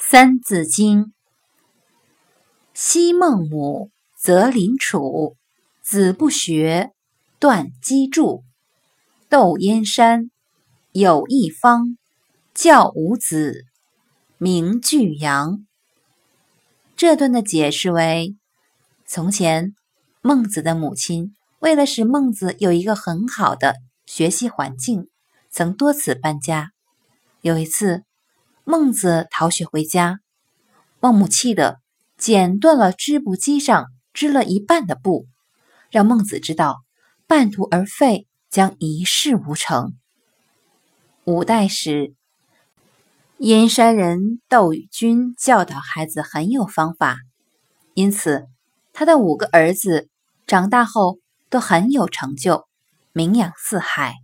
[0.00, 1.12] 三字经：
[2.72, 5.36] 昔孟母，择邻处，
[5.82, 6.92] 子不学，
[7.40, 8.44] 断机杼。
[9.28, 10.30] 窦燕山，
[10.92, 11.98] 有一方，
[12.54, 13.64] 教五子，
[14.38, 15.66] 名俱扬。
[16.96, 18.36] 这段的解释为：
[19.04, 19.74] 从前，
[20.22, 23.74] 孟子的母亲为了使孟子有一个很好的
[24.06, 25.10] 学习环境，
[25.50, 26.70] 曾多次搬家。
[27.40, 28.04] 有一次，
[28.70, 30.20] 孟子逃学回家，
[31.00, 31.80] 孟母气得
[32.18, 35.26] 剪断了织布机上织了一半的布，
[35.90, 36.82] 让孟子知道
[37.26, 39.94] 半途而废将一事无成。
[41.24, 42.12] 五代时，
[43.38, 47.16] 燕山人窦宇君教导孩子很有方法，
[47.94, 48.48] 因此
[48.92, 50.10] 他的五个儿子
[50.46, 52.68] 长大后都很有成就，
[53.14, 54.16] 名扬四海。